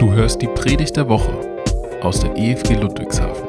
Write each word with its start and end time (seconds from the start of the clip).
Du 0.00 0.14
hörst 0.14 0.40
die 0.40 0.46
Predigt 0.46 0.96
der 0.96 1.10
Woche 1.10 1.30
aus 2.00 2.20
der 2.20 2.34
EFG 2.34 2.72
Ludwigshafen. 2.72 3.46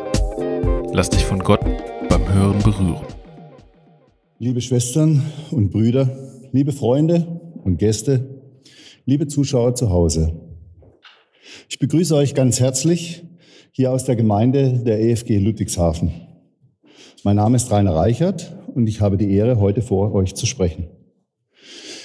Lass 0.92 1.10
dich 1.10 1.24
von 1.24 1.40
Gott 1.40 1.62
beim 2.10 2.34
Hören 2.34 2.62
berühren. 2.62 3.06
Liebe 4.38 4.60
Schwestern 4.60 5.24
und 5.52 5.72
Brüder, 5.72 6.10
liebe 6.52 6.74
Freunde 6.74 7.40
und 7.64 7.78
Gäste, 7.78 8.42
liebe 9.06 9.28
Zuschauer 9.28 9.76
zu 9.76 9.92
Hause. 9.92 10.42
Ich 11.70 11.80
begrüße 11.80 12.14
euch 12.18 12.36
ganz 12.36 12.60
herzlich 12.60 13.24
hier 13.72 13.94
aus 13.94 14.04
der 14.04 14.18
Gemeinde 14.18 14.84
der 14.86 15.00
EFG 15.00 15.38
Ludwigshafen. 15.38 16.12
Mein 17.24 17.38
Name 17.38 17.56
ist 17.56 17.72
Rainer 17.72 17.96
Reichert 17.96 18.58
und 18.76 18.88
ich 18.88 19.00
habe 19.00 19.16
die 19.16 19.34
Ehre, 19.34 19.62
heute 19.62 19.82
vor 19.82 20.14
euch 20.14 20.36
zu 20.36 20.46
sprechen. 20.46 20.90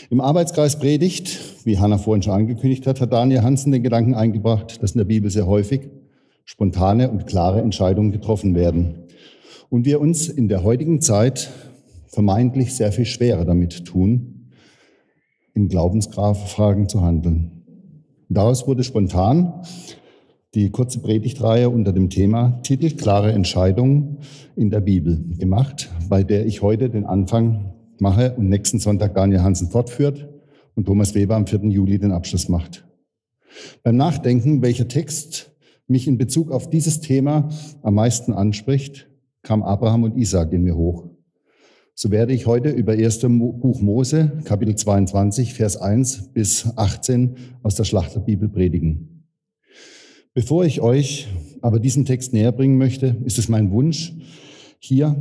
Im 0.09 0.21
Arbeitskreis 0.21 0.79
Predigt, 0.79 1.65
wie 1.65 1.81
Hanna 1.81 1.99
vorhin 1.99 2.23
schon 2.23 2.35
angekündigt 2.35 2.87
hat, 2.87 3.01
hat 3.01 3.13
Daniel 3.13 3.43
Hansen 3.43 3.73
den 3.73 3.83
Gedanken 3.83 4.15
eingebracht, 4.15 4.81
dass 4.81 4.93
in 4.93 4.99
der 4.99 5.05
Bibel 5.05 5.31
sehr 5.31 5.49
häufig 5.49 5.89
spontane 6.45 7.11
und 7.11 7.27
klare 7.27 7.61
Entscheidungen 7.61 8.13
getroffen 8.13 8.55
werden. 8.55 9.07
Und 9.69 9.85
wir 9.85 10.01
uns 10.01 10.29
in 10.29 10.47
der 10.47 10.63
heutigen 10.63 11.01
Zeit 11.01 11.51
vermeintlich 12.07 12.73
sehr 12.77 12.93
viel 12.93 13.05
schwerer 13.05 13.45
damit 13.45 13.85
tun, 13.85 14.53
in 15.55 15.69
Glaubensfragen 15.69 16.89
zu 16.89 17.03
handeln. 17.03 17.65
Daraus 18.29 18.69
wurde 18.69 18.85
spontan 18.85 19.63
die 20.55 20.71
kurze 20.71 21.01
Predigtreihe 21.01 21.69
unter 21.69 21.93
dem 21.93 22.11
Thema 22.11 22.61
Titel 22.63 22.91
Klare 22.91 23.33
Entscheidungen 23.33 24.19
in 24.55 24.71
der 24.71 24.81
Bibel 24.81 25.25
gemacht, 25.37 25.91
bei 26.09 26.23
der 26.23 26.47
ich 26.47 26.63
heute 26.63 26.91
den 26.91 27.05
Anfang 27.05 27.73
mache 28.01 28.35
und 28.37 28.49
nächsten 28.49 28.79
Sonntag 28.79 29.15
Daniel 29.15 29.43
Hansen 29.43 29.71
fortführt 29.71 30.29
und 30.75 30.87
Thomas 30.87 31.15
Weber 31.15 31.37
am 31.37 31.47
4. 31.47 31.65
Juli 31.65 31.99
den 31.99 32.13
Abschluss 32.13 32.49
macht. 32.49 32.87
Beim 33.83 33.97
Nachdenken, 33.97 34.63
welcher 34.63 34.89
Text 34.89 35.53
mich 35.87 36.07
in 36.07 36.19
Bezug 36.19 36.51
auf 36.51 36.69
dieses 36.69 37.01
Thema 37.01 37.49
am 37.83 37.95
meisten 37.95 38.33
anspricht, 38.33 39.09
kam 39.43 39.63
Abraham 39.63 40.03
und 40.05 40.17
Isaac 40.17 40.53
in 40.53 40.63
mir 40.63 40.77
hoch. 40.77 41.09
So 41.95 42.11
werde 42.11 42.35
ich 42.35 42.47
heute 42.47 42.69
über 42.71 42.93
1. 42.93 43.21
Buch 43.21 43.81
Mose, 43.81 44.33
Kapitel 44.45 44.77
22, 44.77 45.55
Vers 45.55 45.79
1 45.79 46.33
bis 46.35 46.77
18 46.77 47.37
aus 47.63 47.75
der 47.75 47.85
Schlachterbibel 47.85 48.51
predigen. 48.51 49.25
Bevor 50.35 50.67
ich 50.67 50.83
euch 50.83 51.29
aber 51.63 51.81
diesen 51.81 52.05
Text 52.05 52.35
näher 52.35 52.53
bringen 52.53 52.77
möchte, 52.77 53.17
ist 53.25 53.39
es 53.39 53.49
mein 53.49 53.71
Wunsch, 53.71 54.13
hier 54.79 55.17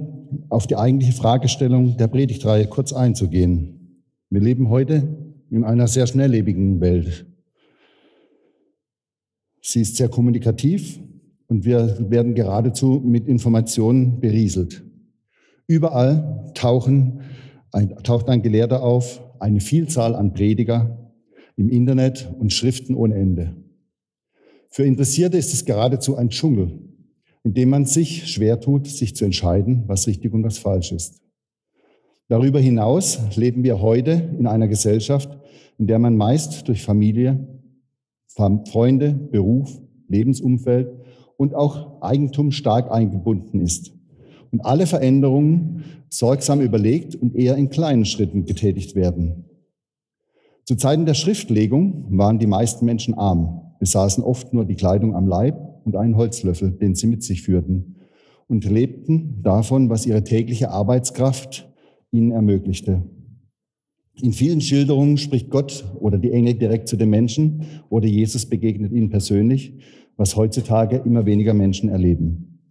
auf 0.49 0.67
die 0.67 0.75
eigentliche 0.75 1.13
Fragestellung 1.13 1.97
der 1.97 2.07
Predigtreihe 2.07 2.67
kurz 2.67 2.93
einzugehen. 2.93 4.03
Wir 4.29 4.41
leben 4.41 4.69
heute 4.69 5.07
in 5.49 5.63
einer 5.63 5.87
sehr 5.87 6.07
schnelllebigen 6.07 6.81
Welt. 6.81 7.25
Sie 9.61 9.81
ist 9.81 9.95
sehr 9.95 10.09
kommunikativ 10.09 10.99
und 11.47 11.65
wir 11.65 12.09
werden 12.09 12.35
geradezu 12.35 13.01
mit 13.03 13.27
Informationen 13.27 14.19
berieselt. 14.19 14.83
Überall 15.67 16.51
tauchen 16.53 17.21
ein, 17.71 17.95
taucht 18.03 18.29
ein 18.29 18.41
Gelehrter 18.41 18.83
auf, 18.83 19.21
eine 19.39 19.59
Vielzahl 19.59 20.15
an 20.15 20.33
Prediger 20.33 21.11
im 21.57 21.69
Internet 21.69 22.31
und 22.39 22.53
Schriften 22.53 22.95
ohne 22.95 23.15
Ende. 23.15 23.55
Für 24.69 24.85
Interessierte 24.85 25.37
ist 25.37 25.53
es 25.53 25.65
geradezu 25.65 26.15
ein 26.15 26.29
Dschungel, 26.29 26.79
in 27.45 27.53
dem 27.53 27.69
man 27.69 27.85
sich 27.85 28.27
schwer 28.27 28.59
tut, 28.59 28.87
sich 28.87 29.15
zu 29.15 29.23
entscheiden, 29.23 29.83
was 29.85 30.07
richtig 30.07 30.33
und 30.33 30.43
was 30.43 30.57
falsch 30.57 30.91
ist. 30.91 31.21
Darüber 32.27 32.59
hinaus 32.59 33.19
leben 33.37 33.63
wir 33.63 33.81
heute 33.81 34.31
in 34.39 34.47
einer 34.47 34.67
Gesellschaft, 34.67 35.29
in 35.77 35.85
der 35.85 35.99
man 35.99 36.17
meist 36.17 36.67
durch 36.67 36.81
Familie, 36.81 37.47
Freunde, 38.25 39.13
Beruf, 39.13 39.79
Lebensumfeld 40.07 40.91
und 41.37 41.53
auch 41.53 42.01
Eigentum 42.01 42.51
stark 42.51 42.91
eingebunden 42.91 43.61
ist 43.61 43.93
und 44.51 44.65
alle 44.65 44.87
Veränderungen 44.87 45.83
sorgsam 46.09 46.61
überlegt 46.61 47.13
und 47.13 47.35
eher 47.35 47.57
in 47.57 47.69
kleinen 47.69 48.05
Schritten 48.05 48.45
getätigt 48.45 48.95
werden. 48.95 49.45
Zu 50.63 50.77
Zeiten 50.77 51.05
der 51.05 51.13
Schriftlegung 51.13 52.07
waren 52.17 52.39
die 52.39 52.47
meisten 52.47 52.85
Menschen 52.85 53.13
arm, 53.13 53.75
besaßen 53.79 54.23
oft 54.23 54.51
nur 54.51 54.65
die 54.65 54.75
Kleidung 54.75 55.15
am 55.15 55.27
Leib 55.27 55.74
und 55.85 55.95
einen 55.95 56.17
Holzlöffel, 56.17 56.71
den 56.71 56.95
sie 56.95 57.07
mit 57.07 57.23
sich 57.23 57.43
führten, 57.43 57.95
und 58.47 58.65
lebten 58.65 59.41
davon, 59.41 59.89
was 59.89 60.05
ihre 60.05 60.23
tägliche 60.23 60.71
Arbeitskraft 60.71 61.71
ihnen 62.11 62.31
ermöglichte. 62.31 63.03
In 64.21 64.33
vielen 64.33 64.61
Schilderungen 64.61 65.17
spricht 65.17 65.49
Gott 65.49 65.85
oder 65.99 66.17
die 66.17 66.31
Engel 66.31 66.55
direkt 66.55 66.87
zu 66.87 66.95
den 66.95 67.09
Menschen 67.09 67.65
oder 67.89 68.07
Jesus 68.07 68.45
begegnet 68.45 68.91
ihnen 68.91 69.09
persönlich, 69.09 69.73
was 70.15 70.35
heutzutage 70.35 70.97
immer 70.97 71.25
weniger 71.25 71.53
Menschen 71.53 71.89
erleben. 71.89 72.61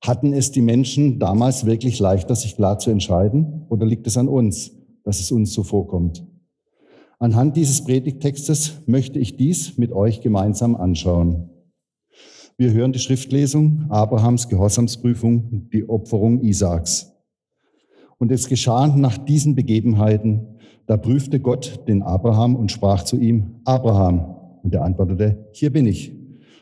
Hatten 0.00 0.32
es 0.32 0.52
die 0.52 0.62
Menschen 0.62 1.18
damals 1.18 1.66
wirklich 1.66 1.98
leichter, 1.98 2.34
sich 2.34 2.56
klar 2.56 2.78
zu 2.78 2.90
entscheiden 2.90 3.66
oder 3.68 3.84
liegt 3.84 4.06
es 4.06 4.16
an 4.16 4.28
uns, 4.28 4.72
dass 5.04 5.20
es 5.20 5.30
uns 5.30 5.52
so 5.52 5.62
vorkommt? 5.62 6.26
Anhand 7.18 7.56
dieses 7.56 7.82
Predigtextes 7.84 8.82
möchte 8.86 9.18
ich 9.18 9.36
dies 9.36 9.78
mit 9.78 9.92
euch 9.92 10.20
gemeinsam 10.20 10.76
anschauen. 10.76 11.50
Wir 12.58 12.72
hören 12.72 12.92
die 12.92 12.98
Schriftlesung 12.98 13.84
Abrahams 13.90 14.48
Gehorsamsprüfung, 14.48 15.68
die 15.74 15.86
Opferung 15.86 16.40
Isaaks. 16.40 17.12
Und 18.16 18.32
es 18.32 18.48
geschah 18.48 18.86
nach 18.86 19.18
diesen 19.18 19.54
Begebenheiten, 19.54 20.56
da 20.86 20.96
prüfte 20.96 21.38
Gott 21.38 21.86
den 21.86 22.02
Abraham 22.02 22.56
und 22.56 22.72
sprach 22.72 23.02
zu 23.02 23.20
ihm, 23.20 23.56
Abraham. 23.66 24.36
Und 24.62 24.74
er 24.74 24.84
antwortete, 24.84 25.48
hier 25.52 25.70
bin 25.70 25.84
ich. 25.84 26.14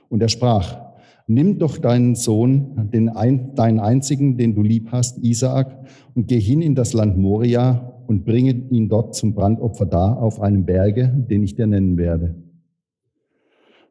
Und 0.08 0.20
er 0.20 0.28
sprach, 0.28 0.80
nimm 1.28 1.60
doch 1.60 1.78
deinen 1.78 2.16
Sohn, 2.16 2.90
den 2.92 3.08
ein, 3.08 3.54
deinen 3.54 3.78
einzigen, 3.78 4.36
den 4.36 4.56
du 4.56 4.62
lieb 4.62 4.88
hast, 4.90 5.18
Isaak, 5.22 5.78
und 6.12 6.26
geh 6.26 6.40
hin 6.40 6.60
in 6.60 6.74
das 6.74 6.92
Land 6.92 7.16
Moria 7.16 8.02
und 8.08 8.24
bringe 8.24 8.50
ihn 8.50 8.88
dort 8.88 9.14
zum 9.14 9.32
Brandopfer 9.32 9.86
dar 9.86 10.20
auf 10.20 10.40
einem 10.40 10.64
Berge, 10.64 11.24
den 11.30 11.44
ich 11.44 11.54
dir 11.54 11.68
nennen 11.68 11.96
werde. 11.98 12.34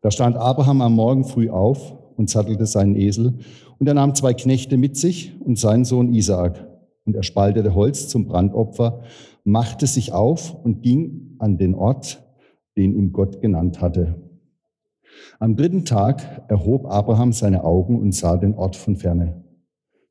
Da 0.04 0.12
stand 0.12 0.36
Abraham 0.36 0.82
am 0.82 0.96
Morgen 0.96 1.24
früh 1.24 1.50
auf 1.50 1.96
und 2.18 2.30
sattelte 2.30 2.66
seinen 2.66 2.98
Esel, 2.98 3.36
und 3.80 3.88
er 3.88 3.94
nahm 3.94 4.14
zwei 4.16 4.34
Knechte 4.34 4.76
mit 4.76 4.98
sich 4.98 5.34
und 5.40 5.58
seinen 5.58 5.86
Sohn 5.86 6.14
Isaak. 6.14 6.68
Und 7.06 7.16
er 7.16 7.24
spaltete 7.24 7.74
Holz 7.74 8.10
zum 8.10 8.26
Brandopfer, 8.26 9.02
machte 9.46 9.88
sich 9.88 10.12
auf 10.12 10.56
und 10.62 10.82
ging 10.82 11.38
an 11.40 11.58
den 11.58 11.74
Ort, 11.74 12.22
den 12.76 12.94
ihm 12.96 13.14
Gott 13.14 13.42
genannt 13.42 13.80
hatte. 13.80 14.16
Am 15.40 15.56
dritten 15.56 15.86
Tag 15.86 16.44
erhob 16.50 16.86
Abraham 16.86 17.32
seine 17.32 17.64
Augen 17.64 17.98
und 17.98 18.14
sah 18.14 18.36
den 18.36 18.56
Ort 18.56 18.76
von 18.76 18.98
ferne. 18.98 19.42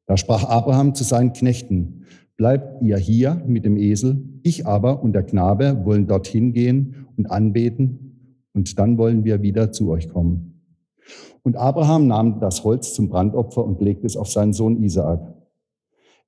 Da 0.07 0.17
sprach 0.17 0.45
Abraham 0.45 0.95
zu 0.95 1.05
seinen 1.05 1.35
Knechten, 1.35 2.07
bleibt 2.39 2.83
ihr 2.83 2.97
hier 2.97 3.43
mit 3.47 3.67
dem 3.67 3.77
Esel, 3.77 4.23
ich 4.43 4.67
aber 4.67 5.03
und 5.03 5.13
der 5.13 5.23
Knabe 5.23 5.85
wollen 5.85 6.07
dorthin 6.07 6.55
gehen 6.55 7.07
und 7.19 7.31
anbeten 7.31 8.12
und 8.55 8.79
dann 8.79 8.99
wollen 8.99 9.25
wir 9.25 9.43
wieder 9.43 9.73
zu 9.73 9.91
euch 9.91 10.09
kommen. 10.09 10.61
Und 11.43 11.57
Abraham 11.57 12.07
nahm 12.07 12.41
das 12.41 12.65
Holz 12.65 12.95
zum 12.95 13.09
Brandopfer 13.09 13.65
und 13.65 13.81
legte 13.81 14.07
es 14.07 14.17
auf 14.17 14.31
seinen 14.31 14.53
Sohn 14.53 14.83
Isaak. 14.83 15.35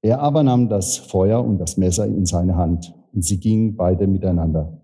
Er 0.03 0.21
aber 0.21 0.43
nahm 0.43 0.69
das 0.69 0.97
Feuer 0.97 1.45
und 1.45 1.59
das 1.59 1.77
Messer 1.77 2.07
in 2.07 2.27
seine 2.27 2.57
Hand, 2.57 2.95
und 3.13 3.25
sie 3.25 3.39
gingen 3.39 3.77
beide 3.77 4.07
miteinander. 4.07 4.83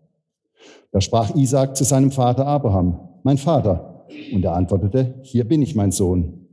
Da 0.92 1.00
sprach 1.00 1.34
Isaak 1.34 1.76
zu 1.76 1.84
seinem 1.84 2.10
Vater 2.10 2.46
Abraham, 2.46 3.08
mein 3.22 3.38
Vater. 3.38 4.06
Und 4.32 4.44
er 4.44 4.54
antwortete, 4.54 5.14
hier 5.22 5.46
bin 5.46 5.62
ich, 5.62 5.74
mein 5.74 5.92
Sohn. 5.92 6.46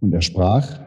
Und 0.00 0.12
er 0.12 0.20
sprach, 0.20 0.80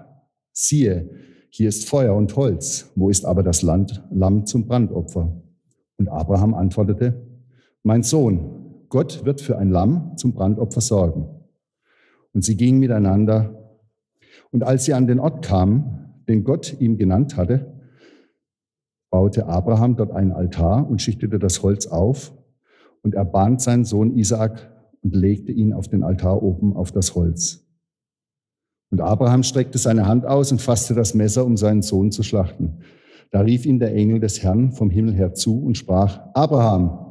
siehe, 0.51 1.09
hier 1.50 1.69
ist 1.69 1.88
Feuer 1.88 2.16
und 2.16 2.35
Holz, 2.35 2.91
wo 2.95 3.09
ist 3.09 3.25
aber 3.25 3.44
das 3.44 3.62
Land, 3.62 4.03
Lamm 4.12 4.45
zum 4.45 4.68
Brandopfer? 4.68 5.41
Und 5.97 6.09
Abraham 6.09 6.53
antwortete, 6.53 7.25
mein 7.84 8.03
Sohn, 8.03 8.66
Gott 8.89 9.25
wird 9.25 9.41
für 9.41 9.57
ein 9.57 9.69
Lamm 9.69 10.17
zum 10.17 10.33
Brandopfer 10.33 10.81
sorgen. 10.81 11.27
Und 12.33 12.44
sie 12.44 12.56
gingen 12.56 12.79
miteinander. 12.79 13.77
Und 14.51 14.63
als 14.63 14.85
sie 14.85 14.94
an 14.94 15.07
den 15.07 15.19
Ort 15.19 15.44
kamen, 15.44 16.23
den 16.27 16.44
Gott 16.44 16.79
ihm 16.79 16.97
genannt 16.97 17.38
hatte, 17.38 17.73
baute 19.09 19.47
Abraham 19.47 19.95
dort 19.95 20.12
einen 20.12 20.31
Altar 20.31 20.89
und 20.89 21.01
schichtete 21.01 21.39
das 21.39 21.63
Holz 21.63 21.88
auf. 21.88 22.33
Und 23.01 23.15
er 23.15 23.25
band 23.25 23.62
seinen 23.62 23.85
Sohn 23.85 24.15
Isaak 24.15 24.71
und 25.01 25.15
legte 25.15 25.51
ihn 25.51 25.73
auf 25.73 25.88
den 25.88 26.03
Altar 26.03 26.44
oben 26.44 26.75
auf 26.75 26.91
das 26.91 27.15
Holz. 27.15 27.65
Und 28.89 29.01
Abraham 29.01 29.44
streckte 29.44 29.77
seine 29.77 30.07
Hand 30.07 30.25
aus 30.25 30.51
und 30.51 30.62
fasste 30.62 30.94
das 30.94 31.13
Messer, 31.13 31.45
um 31.45 31.57
seinen 31.57 31.81
Sohn 31.81 32.12
zu 32.12 32.23
schlachten. 32.23 32.79
Da 33.31 33.41
rief 33.41 33.65
ihn 33.65 33.79
der 33.79 33.94
Engel 33.94 34.19
des 34.19 34.41
Herrn 34.44 34.71
vom 34.71 34.89
Himmel 34.89 35.13
her 35.13 35.33
zu 35.33 35.62
und 35.62 35.77
sprach, 35.77 36.21
Abraham, 36.33 37.06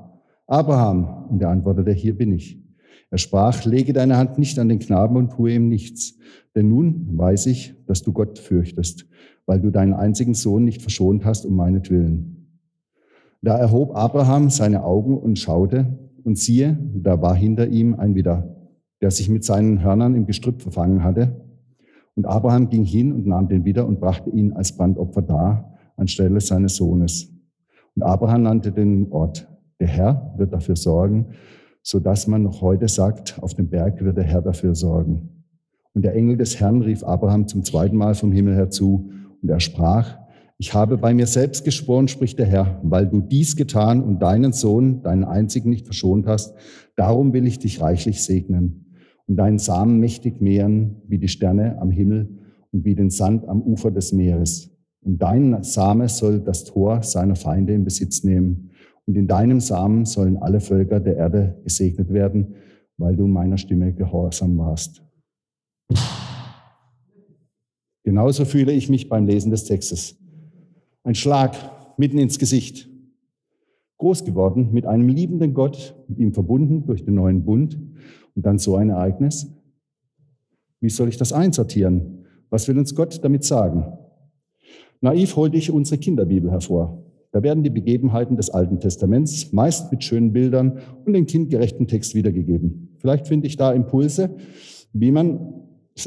Abraham. 0.46 1.26
Und 1.31 1.43
er 1.43 1.50
antwortete, 1.50 1.93
hier 1.93 2.16
bin 2.16 2.32
ich. 2.32 2.62
Er 3.10 3.19
sprach, 3.19 3.64
lege 3.64 3.93
deine 3.93 4.16
Hand 4.16 4.38
nicht 4.38 4.58
an 4.58 4.69
den 4.69 4.78
Knaben 4.78 5.16
und 5.16 5.32
tue 5.32 5.54
ihm 5.54 5.69
nichts. 5.69 6.19
Denn 6.54 6.69
nun 6.69 7.08
weiß 7.16 7.46
ich, 7.46 7.75
dass 7.87 8.02
du 8.02 8.12
Gott 8.12 8.38
fürchtest, 8.38 9.06
weil 9.46 9.60
du 9.60 9.70
deinen 9.70 9.93
einzigen 9.93 10.34
Sohn 10.34 10.64
nicht 10.64 10.82
verschont 10.82 11.25
hast 11.25 11.46
um 11.46 11.54
meinetwillen. 11.54 12.48
Da 13.43 13.56
erhob 13.56 13.94
Abraham 13.94 14.50
seine 14.50 14.82
Augen 14.82 15.16
und 15.19 15.38
schaute, 15.38 15.98
und 16.25 16.37
siehe, 16.37 16.76
da 16.92 17.22
war 17.22 17.37
hinter 17.37 17.69
ihm 17.69 17.94
ein 17.94 18.16
Widder. 18.16 18.56
der 19.00 19.10
sich 19.10 19.28
mit 19.28 19.44
seinen 19.44 19.82
Hörnern 19.82 20.14
im 20.14 20.26
Gestrüpp 20.26 20.62
verfangen 20.62 21.04
hatte. 21.04 21.40
Und 22.14 22.26
Abraham 22.26 22.70
ging 22.70 22.84
hin 22.84 23.12
und 23.12 23.26
nahm 23.26 23.49
den 23.49 23.64
wieder 23.64 23.87
und 23.87 24.00
brachte 24.00 24.31
ihn 24.31 24.52
als 24.54 24.76
Brandopfer 24.76 25.22
dar, 25.22 25.75
anstelle 25.96 26.40
seines 26.40 26.76
Sohnes. 26.76 27.31
Und 27.94 28.02
Abraham 28.02 28.42
nannte 28.42 28.72
den 28.72 29.12
Ort, 29.12 29.49
der 29.81 29.88
Herr 29.88 30.34
wird 30.37 30.52
dafür 30.52 30.76
sorgen, 30.76 31.26
so 31.82 32.00
dass 32.00 32.26
man 32.26 32.43
noch 32.43 32.62
heute 32.62 32.88
sagt, 32.88 33.38
auf 33.43 33.55
dem 33.55 33.69
Berg 33.69 34.02
wird 34.02 34.17
der 34.17 34.25
Herr 34.25 34.43
dafür 34.43 34.75
sorgen. 34.75 35.44
Und 35.94 36.02
der 36.02 36.14
Engel 36.14 36.37
des 36.37 36.61
Herrn 36.61 36.82
rief 36.82 37.05
Abraham 37.05 37.46
zum 37.49 37.64
zweiten 37.64 37.96
Mal 37.96 38.14
vom 38.14 38.32
Himmel 38.32 38.55
her 38.55 38.70
zu, 38.70 39.11
und 39.43 39.49
er 39.49 39.61
sprach, 39.61 40.19
ich 40.58 40.73
habe 40.73 40.96
bei 40.96 41.12
mir 41.12 41.26
selbst 41.26 41.64
geschworen, 41.64 42.08
spricht 42.08 42.38
der 42.38 42.46
Herr, 42.46 42.81
weil 42.82 43.06
du 43.06 43.20
dies 43.20 43.56
getan 43.56 44.02
und 44.02 44.20
deinen 44.20 44.52
Sohn, 44.52 45.02
deinen 45.02 45.25
einzigen 45.25 45.69
nicht 45.69 45.84
verschont 45.84 46.26
hast, 46.26 46.55
darum 46.96 47.32
will 47.34 47.46
ich 47.46 47.58
dich 47.58 47.81
reichlich 47.82 48.23
segnen 48.23 48.87
und 49.26 49.37
deinen 49.37 49.58
Samen 49.58 50.00
mächtig 50.00 50.40
mehren 50.40 51.02
wie 51.08 51.19
die 51.19 51.28
Sterne 51.28 51.78
am 51.81 51.90
Himmel 51.90 52.38
und 52.73 52.84
wie 52.84 52.94
den 52.94 53.11
Sand 53.11 53.46
am 53.49 53.61
Ufer 53.61 53.90
des 53.90 54.12
Meeres. 54.12 54.70
Und 55.02 55.23
dein 55.23 55.62
Same 55.62 56.08
soll 56.08 56.40
das 56.40 56.64
Tor 56.64 57.02
seiner 57.02 57.37
Feinde 57.37 57.75
in 57.75 57.84
Besitz 57.84 58.25
nehmen. 58.25 58.70
Und 59.06 59.16
in 59.16 59.28
deinem 59.28 59.60
Samen 59.60 60.04
sollen 60.04 60.36
alle 60.36 60.60
Völker 60.60 61.00
der 61.00 61.16
Erde 61.16 61.60
gesegnet 61.62 62.12
werden, 62.12 62.56
weil 62.98 63.16
du 63.16 63.26
meiner 63.26 63.56
Stimme 63.56 63.92
gehorsam 63.92 64.58
warst. 64.58 65.02
Genauso 68.02 68.44
fühle 68.44 68.72
ich 68.72 68.88
mich 68.88 69.08
beim 69.08 69.26
Lesen 69.26 69.50
des 69.50 69.64
Textes. 69.64 70.16
Ein 71.02 71.14
Schlag 71.14 71.56
mitten 71.98 72.18
ins 72.18 72.38
Gesicht. 72.38 72.88
Groß 73.98 74.24
geworden 74.24 74.72
mit 74.72 74.86
einem 74.86 75.08
liebenden 75.08 75.54
Gott, 75.54 75.94
mit 76.08 76.18
ihm 76.18 76.32
verbunden 76.32 76.84
durch 76.86 77.04
den 77.04 77.14
neuen 77.14 77.44
Bund 77.44 77.78
und 78.34 78.44
dann 78.44 78.58
so 78.58 78.76
ein 78.76 78.90
Ereignis. 78.90 79.50
Wie 80.80 80.90
soll 80.90 81.08
ich 81.08 81.16
das 81.16 81.32
einsortieren? 81.32 82.26
Was 82.50 82.68
will 82.68 82.78
uns 82.78 82.94
Gott 82.94 83.24
damit 83.24 83.44
sagen? 83.44 83.86
Naiv 85.00 85.36
holte 85.36 85.56
ich 85.56 85.70
unsere 85.70 85.98
Kinderbibel 85.98 86.50
hervor. 86.50 87.05
Da 87.32 87.43
werden 87.43 87.62
die 87.62 87.70
Begebenheiten 87.70 88.37
des 88.37 88.50
Alten 88.50 88.81
Testaments 88.81 89.52
meist 89.52 89.90
mit 89.90 90.05
schönen 90.05 90.32
Bildern 90.32 90.78
und 91.05 91.12
den 91.12 91.26
kindgerechten 91.26 91.87
Text 91.87 92.14
wiedergegeben. 92.14 92.96
Vielleicht 92.99 93.28
finde 93.28 93.46
ich 93.46 93.56
da 93.56 93.73
Impulse, 93.73 94.31
wie 94.93 95.11
man 95.11 95.55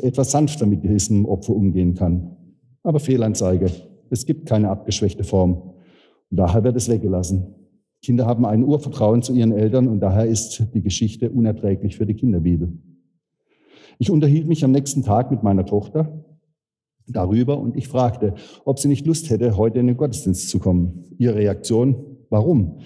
etwas 0.02 0.32
sanfter 0.32 0.66
mit 0.66 0.84
diesem 0.84 1.26
Opfer 1.26 1.56
umgehen 1.56 1.96
kann. 1.96 2.36
Aber 2.84 3.00
Fehlanzeige. 3.00 3.68
Es 4.10 4.26
gibt 4.26 4.48
keine 4.48 4.70
abgeschwächte 4.70 5.24
Form. 5.24 5.74
Und 6.32 6.38
daher 6.38 6.64
wird 6.64 6.76
es 6.76 6.90
weggelassen. 6.90 7.56
Kinder 8.02 8.26
haben 8.26 8.46
ein 8.46 8.64
Urvertrauen 8.64 9.22
zu 9.22 9.34
ihren 9.34 9.52
Eltern 9.52 9.88
und 9.88 10.00
daher 10.00 10.26
ist 10.26 10.68
die 10.74 10.82
Geschichte 10.82 11.30
unerträglich 11.30 11.98
für 11.98 12.06
die 12.06 12.14
Kinderbibel. 12.14 12.72
Ich 13.98 14.10
unterhielt 14.10 14.48
mich 14.48 14.64
am 14.64 14.72
nächsten 14.72 15.04
Tag 15.04 15.32
mit 15.32 15.44
meiner 15.44 15.66
Tochter 15.66 16.24
darüber 17.12 17.60
und 17.60 17.76
ich 17.76 17.88
fragte, 17.88 18.34
ob 18.66 18.80
sie 18.80 18.88
nicht 18.88 19.06
Lust 19.06 19.30
hätte, 19.30 19.58
heute 19.58 19.80
in 19.80 19.88
den 19.88 19.98
Gottesdienst 19.98 20.50
zu 20.50 20.60
kommen. 20.60 21.06
Ihre 21.18 21.36
Reaktion, 21.36 21.96
warum? 22.30 22.80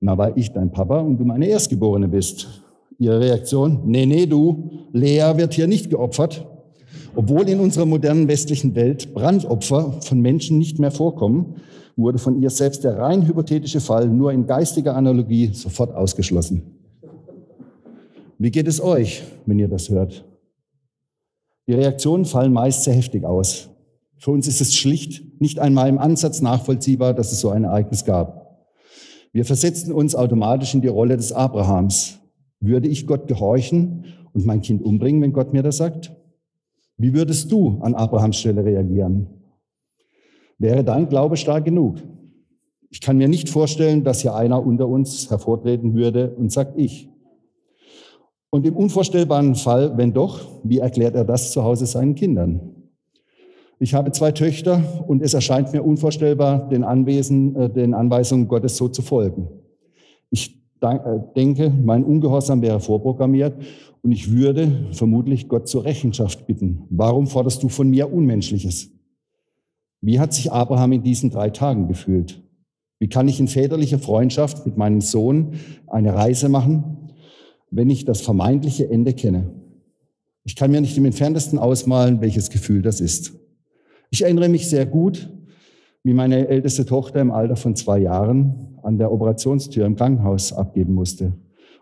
Na, 0.00 0.16
weil 0.18 0.32
ich 0.36 0.52
dein 0.52 0.72
Papa 0.72 1.00
und 1.00 1.18
du 1.18 1.24
meine 1.24 1.46
Erstgeborene 1.46 2.08
bist. 2.08 2.62
Ihre 2.98 3.20
Reaktion, 3.20 3.82
nee, 3.84 4.06
nee, 4.06 4.26
du, 4.26 4.70
Lea 4.92 5.32
wird 5.36 5.54
hier 5.54 5.66
nicht 5.66 5.90
geopfert. 5.90 6.46
Obwohl 7.14 7.48
in 7.48 7.60
unserer 7.60 7.86
modernen 7.86 8.28
westlichen 8.28 8.74
Welt 8.74 9.14
Brandopfer 9.14 10.00
von 10.02 10.20
Menschen 10.20 10.58
nicht 10.58 10.78
mehr 10.78 10.90
vorkommen, 10.90 11.56
wurde 11.96 12.18
von 12.18 12.40
ihr 12.42 12.50
selbst 12.50 12.84
der 12.84 12.98
rein 12.98 13.26
hypothetische 13.26 13.80
Fall 13.80 14.08
nur 14.08 14.32
in 14.32 14.46
geistiger 14.46 14.94
Analogie 14.94 15.50
sofort 15.52 15.94
ausgeschlossen. 15.94 16.62
Wie 18.38 18.50
geht 18.50 18.68
es 18.68 18.82
euch, 18.82 19.22
wenn 19.46 19.58
ihr 19.58 19.68
das 19.68 19.88
hört? 19.88 20.24
Die 21.66 21.72
Reaktionen 21.72 22.24
fallen 22.24 22.52
meist 22.52 22.84
sehr 22.84 22.94
heftig 22.94 23.24
aus. 23.24 23.70
Für 24.18 24.30
uns 24.30 24.46
ist 24.48 24.60
es 24.60 24.74
schlicht 24.74 25.40
nicht 25.40 25.58
einmal 25.58 25.88
im 25.88 25.98
Ansatz 25.98 26.40
nachvollziehbar, 26.40 27.12
dass 27.12 27.32
es 27.32 27.40
so 27.40 27.50
ein 27.50 27.64
Ereignis 27.64 28.04
gab. 28.04 28.66
Wir 29.32 29.44
versetzen 29.44 29.92
uns 29.92 30.14
automatisch 30.14 30.74
in 30.74 30.80
die 30.80 30.88
Rolle 30.88 31.16
des 31.16 31.32
Abrahams. 31.32 32.20
Würde 32.60 32.88
ich 32.88 33.06
Gott 33.06 33.28
gehorchen 33.28 34.04
und 34.32 34.46
mein 34.46 34.62
Kind 34.62 34.82
umbringen, 34.82 35.20
wenn 35.20 35.32
Gott 35.32 35.52
mir 35.52 35.62
das 35.62 35.76
sagt? 35.76 36.12
Wie 36.96 37.12
würdest 37.12 37.52
du 37.52 37.78
an 37.82 37.94
Abrahams 37.94 38.38
Stelle 38.38 38.64
reagieren? 38.64 39.26
Wäre 40.58 40.82
dein 40.82 41.08
Glaube 41.08 41.36
stark 41.36 41.66
genug? 41.66 41.98
Ich 42.88 43.00
kann 43.00 43.18
mir 43.18 43.28
nicht 43.28 43.50
vorstellen, 43.50 44.04
dass 44.04 44.22
hier 44.22 44.34
einer 44.34 44.64
unter 44.64 44.88
uns 44.88 45.28
hervortreten 45.28 45.94
würde 45.94 46.34
und 46.36 46.50
sagt 46.50 46.78
ich. 46.78 47.10
Und 48.56 48.66
im 48.66 48.74
unvorstellbaren 48.74 49.54
Fall, 49.54 49.98
wenn 49.98 50.14
doch, 50.14 50.40
wie 50.64 50.78
erklärt 50.78 51.14
er 51.14 51.26
das 51.26 51.52
zu 51.52 51.62
Hause 51.62 51.84
seinen 51.84 52.14
Kindern? 52.14 52.72
Ich 53.78 53.92
habe 53.92 54.12
zwei 54.12 54.32
Töchter 54.32 54.82
und 55.06 55.20
es 55.20 55.34
erscheint 55.34 55.74
mir 55.74 55.82
unvorstellbar, 55.82 56.66
den, 56.70 56.82
Anwesen, 56.82 57.54
äh, 57.54 57.68
den 57.68 57.92
Anweisungen 57.92 58.48
Gottes 58.48 58.78
so 58.78 58.88
zu 58.88 59.02
folgen. 59.02 59.48
Ich 60.30 60.58
äh, 60.80 60.96
denke, 61.36 61.70
mein 61.70 62.02
Ungehorsam 62.02 62.62
wäre 62.62 62.80
vorprogrammiert 62.80 63.62
und 64.00 64.12
ich 64.12 64.32
würde 64.32 64.86
vermutlich 64.92 65.48
Gott 65.48 65.68
zur 65.68 65.84
Rechenschaft 65.84 66.46
bitten. 66.46 66.84
Warum 66.88 67.26
forderst 67.26 67.62
du 67.62 67.68
von 67.68 67.90
mir 67.90 68.10
Unmenschliches? 68.10 68.90
Wie 70.00 70.18
hat 70.18 70.32
sich 70.32 70.50
Abraham 70.50 70.92
in 70.92 71.02
diesen 71.02 71.28
drei 71.28 71.50
Tagen 71.50 71.88
gefühlt? 71.88 72.42
Wie 73.00 73.08
kann 73.10 73.28
ich 73.28 73.38
in 73.38 73.48
väterlicher 73.48 73.98
Freundschaft 73.98 74.64
mit 74.64 74.78
meinem 74.78 75.02
Sohn 75.02 75.56
eine 75.86 76.14
Reise 76.14 76.48
machen, 76.48 77.05
wenn 77.70 77.90
ich 77.90 78.04
das 78.04 78.20
vermeintliche 78.20 78.88
Ende 78.90 79.12
kenne? 79.12 79.50
Ich 80.44 80.54
kann 80.56 80.70
mir 80.70 80.80
nicht 80.80 80.96
im 80.96 81.04
entferntesten 81.04 81.58
ausmalen, 81.58 82.20
welches 82.20 82.50
Gefühl 82.50 82.82
das 82.82 83.00
ist. 83.00 83.34
Ich 84.10 84.22
erinnere 84.22 84.48
mich 84.48 84.68
sehr 84.68 84.86
gut, 84.86 85.28
wie 86.04 86.14
meine 86.14 86.46
älteste 86.46 86.86
Tochter 86.86 87.20
im 87.20 87.32
Alter 87.32 87.56
von 87.56 87.74
zwei 87.74 87.98
Jahren 87.98 88.78
an 88.82 88.98
der 88.98 89.10
Operationstür 89.10 89.84
im 89.84 89.96
Krankenhaus 89.96 90.52
abgeben 90.52 90.94
musste 90.94 91.32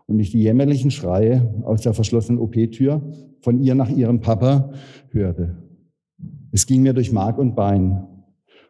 und 0.06 0.18
ich 0.18 0.30
die 0.30 0.42
jämmerlichen 0.42 0.90
Schreie 0.90 1.62
aus 1.64 1.82
der 1.82 1.92
verschlossenen 1.92 2.40
OP-Tür 2.40 3.02
von 3.40 3.60
ihr 3.60 3.74
nach 3.74 3.90
ihrem 3.90 4.20
Papa 4.20 4.72
hörte. 5.10 5.56
Es 6.52 6.66
ging 6.66 6.82
mir 6.82 6.94
durch 6.94 7.12
Mark 7.12 7.36
und 7.38 7.54
Bein 7.54 8.06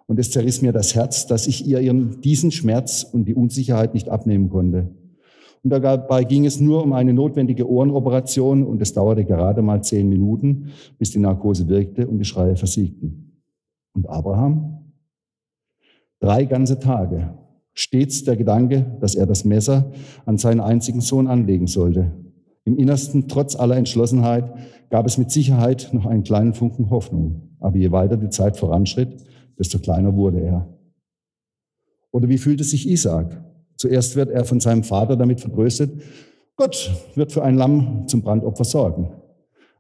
und 0.07 0.19
es 0.19 0.31
zerriss 0.31 0.63
mir 0.63 0.73
das 0.73 0.95
Herz, 0.95 1.27
dass 1.27 1.47
ich 1.47 1.67
ihr 1.67 1.81
diesen 1.93 2.51
Schmerz 2.51 3.05
und 3.05 3.27
die 3.27 3.35
Unsicherheit 3.35 3.95
nicht 3.95 4.09
abnehmen 4.09 4.49
konnte. 4.49 4.91
Und 5.65 5.71
dabei 5.71 6.25
ging 6.25 6.45
es 6.45 6.61
nur 6.61 6.83
um 6.85 6.93
eine 6.93 7.15
notwendige 7.15 7.69
Ohrenoperation 7.69 8.65
und 8.65 8.83
es 8.83 8.93
dauerte 8.93 9.25
gerade 9.25 9.63
mal 9.63 9.83
zehn 9.83 10.11
Minuten, 10.11 10.71
bis 10.99 11.11
die 11.11 11.19
Narkose 11.19 11.69
wirkte 11.69 12.07
und 12.07 12.19
die 12.19 12.27
Schreie 12.27 12.55
versiegten. 12.55 13.41
Und 13.95 14.09
Abraham? 14.09 14.93
Drei 16.21 16.45
ganze 16.45 16.79
Tage 16.79 17.39
Stets 17.73 18.23
der 18.25 18.37
Gedanke, 18.37 18.97
dass 19.01 19.15
er 19.15 19.27
das 19.27 19.45
Messer 19.45 19.91
an 20.27 20.39
seinen 20.39 20.61
einzigen 20.61 21.01
Sohn 21.01 21.27
anlegen 21.27 21.67
sollte. 21.67 22.13
Im 22.65 22.77
Innersten, 22.77 23.27
trotz 23.27 23.57
aller 23.57 23.77
Entschlossenheit, 23.77 24.55
gab 24.91 25.07
es 25.07 25.19
mit 25.19 25.31
Sicherheit 25.31 25.91
noch 25.93 26.07
einen 26.07 26.23
kleinen 26.23 26.55
Funken 26.55 26.91
Hoffnung. 26.91 27.57
Aber 27.59 27.77
je 27.77 27.91
weiter 27.91 28.17
die 28.17 28.29
Zeit 28.29 28.57
voranschritt, 28.57 29.25
desto 29.59 29.79
kleiner 29.79 30.15
wurde 30.15 30.41
er. 30.41 30.69
Oder 32.13 32.29
wie 32.29 32.39
fühlte 32.39 32.65
sich 32.65 32.89
Isaac? 32.89 33.43
Zuerst 33.77 34.17
wird 34.17 34.31
er 34.31 34.45
von 34.45 34.61
seinem 34.61 34.85
Vater 34.85 35.17
damit 35.17 35.41
vertröstet, 35.41 36.03
Gott 36.57 36.93
wird 37.17 37.33
für 37.33 37.43
ein 37.43 37.57
Lamm 37.57 38.07
zum 38.07 38.23
Brandopfer 38.23 38.65
sorgen. 38.65 39.11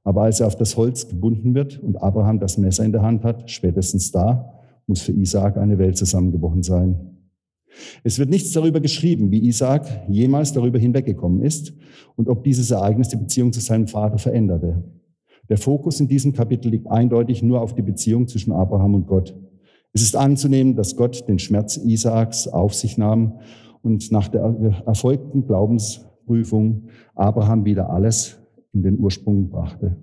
Aber 0.02 0.22
als 0.22 0.40
er 0.40 0.48
auf 0.48 0.56
das 0.56 0.76
Holz 0.76 1.08
gebunden 1.08 1.54
wird 1.54 1.78
und 1.78 2.02
Abraham 2.02 2.40
das 2.40 2.58
Messer 2.58 2.84
in 2.84 2.92
der 2.92 3.02
Hand 3.02 3.22
hat, 3.24 3.50
spätestens 3.50 4.10
da 4.10 4.52
muss 4.86 5.00
für 5.00 5.12
Isaac 5.12 5.56
eine 5.56 5.78
Welt 5.78 5.96
zusammengebrochen 5.96 6.62
sein. 6.62 7.14
Es 8.02 8.18
wird 8.18 8.30
nichts 8.30 8.52
darüber 8.52 8.80
geschrieben, 8.80 9.30
wie 9.30 9.46
Isaac 9.46 9.86
jemals 10.08 10.52
darüber 10.52 10.78
hinweggekommen 10.78 11.42
ist 11.42 11.72
und 12.16 12.28
ob 12.28 12.44
dieses 12.44 12.70
Ereignis 12.70 13.08
die 13.08 13.16
Beziehung 13.16 13.52
zu 13.52 13.60
seinem 13.60 13.88
Vater 13.88 14.18
veränderte. 14.18 14.84
Der 15.48 15.58
Fokus 15.58 16.00
in 16.00 16.08
diesem 16.08 16.32
Kapitel 16.32 16.70
liegt 16.70 16.86
eindeutig 16.88 17.42
nur 17.42 17.60
auf 17.60 17.74
die 17.74 17.82
Beziehung 17.82 18.28
zwischen 18.28 18.52
Abraham 18.52 18.94
und 18.94 19.06
Gott. 19.06 19.34
Es 19.92 20.02
ist 20.02 20.16
anzunehmen, 20.16 20.74
dass 20.76 20.96
Gott 20.96 21.28
den 21.28 21.38
Schmerz 21.38 21.76
Isaaks 21.76 22.48
auf 22.48 22.74
sich 22.74 22.98
nahm 22.98 23.40
und 23.84 24.10
nach 24.10 24.28
der 24.28 24.42
erfolgten 24.86 25.46
Glaubensprüfung 25.46 26.88
Abraham 27.14 27.64
wieder 27.64 27.90
alles 27.90 28.40
in 28.72 28.82
den 28.82 28.98
Ursprung 28.98 29.50
brachte. 29.50 29.96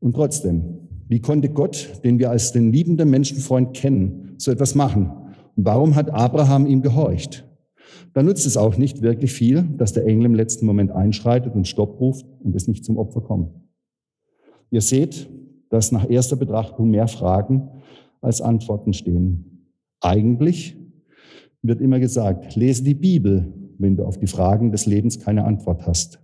Und 0.00 0.14
trotzdem, 0.14 0.80
wie 1.08 1.20
konnte 1.20 1.48
Gott, 1.48 2.00
den 2.04 2.18
wir 2.18 2.30
als 2.30 2.52
den 2.52 2.72
liebenden 2.72 3.08
Menschenfreund 3.10 3.74
kennen, 3.74 4.34
so 4.38 4.50
etwas 4.50 4.74
machen? 4.74 5.10
Und 5.56 5.64
warum 5.64 5.94
hat 5.94 6.10
Abraham 6.10 6.66
ihm 6.66 6.82
gehorcht? 6.82 7.48
Da 8.12 8.22
nutzt 8.22 8.44
es 8.44 8.56
auch 8.56 8.76
nicht 8.76 9.02
wirklich 9.02 9.32
viel, 9.32 9.62
dass 9.76 9.92
der 9.92 10.04
Engel 10.04 10.26
im 10.26 10.34
letzten 10.34 10.66
Moment 10.66 10.90
einschreitet 10.90 11.54
und 11.54 11.68
Stopp 11.68 12.00
ruft 12.00 12.26
und 12.42 12.54
es 12.56 12.68
nicht 12.68 12.84
zum 12.84 12.96
Opfer 12.96 13.20
kommt. 13.20 13.50
Ihr 14.70 14.80
seht, 14.80 15.28
dass 15.68 15.92
nach 15.92 16.08
erster 16.10 16.36
Betrachtung 16.36 16.90
mehr 16.90 17.08
Fragen 17.08 17.68
als 18.20 18.40
Antworten 18.40 18.92
stehen. 18.92 19.68
Eigentlich 20.00 20.76
wird 21.64 21.80
immer 21.80 21.98
gesagt, 21.98 22.54
lese 22.56 22.84
die 22.84 22.94
Bibel, 22.94 23.52
wenn 23.78 23.96
du 23.96 24.04
auf 24.04 24.18
die 24.18 24.26
Fragen 24.26 24.70
des 24.70 24.86
Lebens 24.86 25.18
keine 25.18 25.44
Antwort 25.44 25.86
hast. 25.86 26.20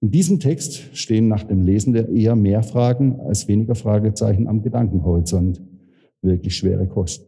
In 0.00 0.10
diesem 0.10 0.40
Text 0.40 0.96
stehen 0.96 1.28
nach 1.28 1.44
dem 1.44 1.62
Lesen 1.62 1.92
der 1.92 2.08
eher 2.08 2.36
mehr 2.36 2.62
Fragen 2.62 3.20
als 3.20 3.48
weniger 3.48 3.74
Fragezeichen 3.74 4.46
am 4.46 4.62
Gedankenhorizont. 4.62 5.62
Wirklich 6.22 6.56
schwere 6.56 6.86
Kost. 6.86 7.26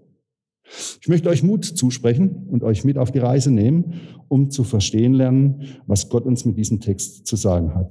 Ich 1.01 1.09
möchte 1.09 1.31
euch 1.31 1.43
Mut 1.43 1.65
zusprechen 1.65 2.47
und 2.51 2.63
euch 2.63 2.85
mit 2.85 2.99
auf 2.99 3.11
die 3.11 3.21
Reise 3.21 3.51
nehmen, 3.51 3.95
um 4.29 4.51
zu 4.51 4.65
verstehen 4.65 5.15
lernen, 5.15 5.63
was 5.87 6.11
Gott 6.11 6.27
uns 6.27 6.45
mit 6.45 6.59
diesem 6.59 6.81
Text 6.81 7.27
zu 7.27 7.37
sagen 7.37 7.75
hat. 7.75 7.91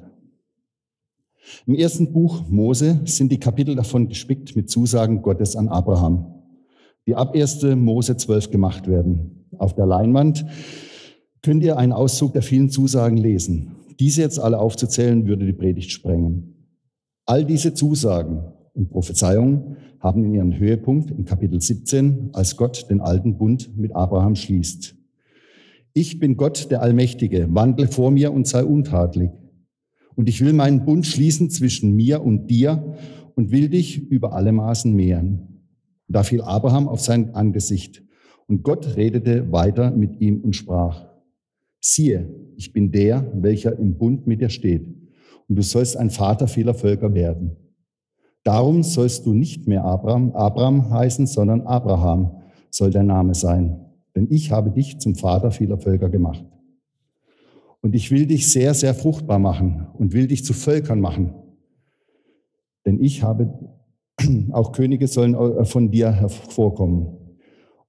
Im 1.65 1.75
ersten 1.75 2.11
Buch 2.13 2.47
Mose 2.49 2.99
sind 3.05 3.31
die 3.31 3.39
Kapitel 3.39 3.75
davon 3.75 4.09
gespickt 4.09 4.55
mit 4.55 4.69
Zusagen 4.69 5.21
Gottes 5.21 5.55
an 5.55 5.69
Abraham, 5.69 6.36
die 7.07 7.15
ab 7.15 7.33
1. 7.33 7.63
Mose 7.75 8.17
12 8.17 8.51
gemacht 8.51 8.87
werden. 8.87 9.45
Auf 9.57 9.73
der 9.73 9.85
Leinwand 9.85 10.45
könnt 11.41 11.63
ihr 11.63 11.77
einen 11.77 11.93
Auszug 11.93 12.33
der 12.33 12.41
vielen 12.41 12.69
Zusagen 12.69 13.17
lesen. 13.17 13.71
Diese 13.99 14.21
jetzt 14.21 14.39
alle 14.39 14.59
aufzuzählen, 14.59 15.25
würde 15.25 15.45
die 15.45 15.53
Predigt 15.53 15.91
sprengen. 15.91 16.53
All 17.25 17.45
diese 17.45 17.73
Zusagen 17.73 18.43
und 18.73 18.89
Prophezeiungen 18.89 19.77
haben 19.99 20.23
in 20.25 20.33
ihren 20.33 20.59
Höhepunkt 20.59 21.09
in 21.09 21.25
Kapitel 21.25 21.59
17, 21.59 22.29
als 22.33 22.57
Gott 22.57 22.89
den 22.89 23.01
alten 23.01 23.37
Bund 23.37 23.75
mit 23.77 23.95
Abraham 23.95 24.35
schließt. 24.35 24.95
Ich 25.93 26.19
bin 26.19 26.37
Gott 26.37 26.69
der 26.69 26.81
Allmächtige, 26.81 27.47
wandle 27.49 27.87
vor 27.87 28.11
mir 28.11 28.31
und 28.33 28.47
sei 28.47 28.63
untadelig. 28.63 29.31
Und 30.15 30.29
ich 30.29 30.41
will 30.41 30.53
meinen 30.53 30.85
Bund 30.85 31.05
schließen 31.05 31.49
zwischen 31.49 31.95
mir 31.95 32.21
und 32.21 32.47
dir 32.47 32.95
und 33.35 33.51
will 33.51 33.69
dich 33.69 33.97
über 33.97 34.33
alle 34.33 34.51
Maßen 34.51 34.93
mehren. 34.93 35.46
Da 36.07 36.23
fiel 36.23 36.41
Abraham 36.41 36.87
auf 36.87 37.01
sein 37.01 37.35
Angesicht. 37.35 38.03
Und 38.47 38.63
Gott 38.63 38.95
redete 38.95 39.51
weiter 39.51 39.91
mit 39.91 40.21
ihm 40.21 40.41
und 40.41 40.55
sprach, 40.55 41.05
siehe, 41.79 42.29
ich 42.55 42.73
bin 42.73 42.91
der, 42.91 43.29
welcher 43.35 43.77
im 43.77 43.97
Bund 43.97 44.25
mit 44.25 44.41
dir 44.41 44.49
steht. 44.49 44.87
Und 45.47 45.55
du 45.55 45.61
sollst 45.61 45.97
ein 45.97 46.09
Vater 46.09 46.47
vieler 46.47 46.73
Völker 46.73 47.13
werden. 47.13 47.57
Darum 48.43 48.83
sollst 48.83 49.25
du 49.25 49.33
nicht 49.33 49.67
mehr 49.67 49.83
Abraham, 49.83 50.31
Abraham 50.31 50.89
heißen, 50.89 51.27
sondern 51.27 51.61
Abraham 51.61 52.41
soll 52.69 52.91
dein 52.91 53.07
Name 53.07 53.35
sein. 53.35 53.85
Denn 54.15 54.27
ich 54.29 54.51
habe 54.51 54.71
dich 54.71 54.99
zum 54.99 55.15
Vater 55.15 55.51
vieler 55.51 55.77
Völker 55.77 56.09
gemacht. 56.09 56.45
Und 57.81 57.93
ich 57.93 58.09
will 58.09 58.25
dich 58.25 58.51
sehr, 58.51 58.73
sehr 58.73 58.93
fruchtbar 58.93 59.39
machen 59.39 59.87
und 59.93 60.13
will 60.13 60.27
dich 60.27 60.43
zu 60.43 60.53
Völkern 60.53 60.99
machen. 60.99 61.33
Denn 62.85 63.01
ich 63.03 63.21
habe, 63.21 63.53
auch 64.51 64.71
Könige 64.71 65.07
sollen 65.07 65.35
äh, 65.35 65.65
von 65.65 65.91
dir 65.91 66.11
hervorkommen. 66.11 67.07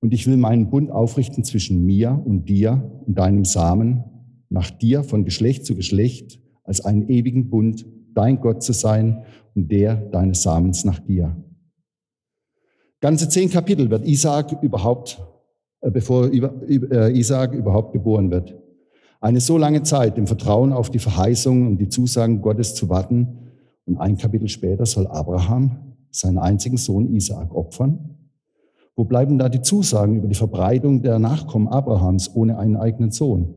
Und 0.00 0.14
ich 0.14 0.26
will 0.26 0.36
meinen 0.36 0.70
Bund 0.70 0.90
aufrichten 0.90 1.42
zwischen 1.44 1.84
mir 1.84 2.22
und 2.24 2.48
dir 2.48 3.02
und 3.06 3.18
deinem 3.18 3.44
Samen, 3.44 4.04
nach 4.48 4.70
dir 4.70 5.02
von 5.02 5.24
Geschlecht 5.24 5.66
zu 5.66 5.74
Geschlecht, 5.74 6.40
als 6.64 6.84
einen 6.84 7.08
ewigen 7.08 7.50
Bund, 7.50 7.86
dein 8.14 8.40
Gott 8.40 8.62
zu 8.62 8.72
sein 8.72 9.24
und 9.54 9.70
der 9.70 9.96
deines 9.96 10.42
Samens 10.42 10.84
nach 10.84 11.00
dir. 11.00 11.36
Ganze 13.00 13.28
zehn 13.28 13.50
Kapitel 13.50 13.90
wird 13.90 14.06
Isaac 14.06 14.62
überhaupt, 14.62 15.20
äh, 15.80 15.90
bevor 15.90 16.32
äh, 16.32 17.18
Isaac 17.18 17.54
überhaupt 17.54 17.92
geboren 17.92 18.30
wird. 18.30 18.56
Eine 19.20 19.40
so 19.40 19.58
lange 19.58 19.82
Zeit 19.82 20.16
im 20.16 20.28
Vertrauen 20.28 20.72
auf 20.72 20.90
die 20.90 21.00
Verheißungen 21.00 21.66
und 21.66 21.78
die 21.78 21.88
Zusagen 21.88 22.40
Gottes 22.40 22.74
zu 22.74 22.88
warten 22.88 23.50
und 23.84 23.96
ein 23.96 24.16
Kapitel 24.16 24.48
später 24.48 24.86
soll 24.86 25.08
Abraham 25.08 25.87
seinen 26.10 26.38
einzigen 26.38 26.76
Sohn 26.76 27.14
Isaak 27.14 27.54
opfern? 27.54 28.16
Wo 28.96 29.04
bleiben 29.04 29.38
da 29.38 29.48
die 29.48 29.62
Zusagen 29.62 30.16
über 30.16 30.28
die 30.28 30.34
Verbreitung 30.34 31.02
der 31.02 31.18
Nachkommen 31.18 31.68
Abrahams 31.68 32.34
ohne 32.34 32.58
einen 32.58 32.76
eigenen 32.76 33.10
Sohn? 33.12 33.54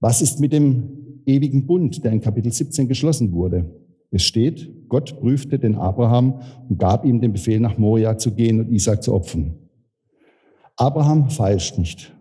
Was 0.00 0.22
ist 0.22 0.40
mit 0.40 0.52
dem 0.52 1.20
ewigen 1.26 1.66
Bund, 1.66 2.04
der 2.04 2.12
in 2.12 2.20
Kapitel 2.20 2.52
17 2.52 2.88
geschlossen 2.88 3.32
wurde? 3.32 3.70
Es 4.10 4.22
steht, 4.22 4.88
Gott 4.88 5.18
prüfte 5.20 5.58
den 5.58 5.74
Abraham 5.74 6.40
und 6.68 6.78
gab 6.78 7.04
ihm 7.04 7.20
den 7.20 7.32
Befehl, 7.32 7.60
nach 7.60 7.78
Moria 7.78 8.16
zu 8.16 8.32
gehen 8.32 8.60
und 8.60 8.70
Isaak 8.70 9.02
zu 9.02 9.12
opfern. 9.12 9.58
Abraham 10.76 11.30
feilscht 11.30 11.78
nicht. 11.78 12.14